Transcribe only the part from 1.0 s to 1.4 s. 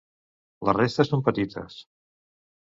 són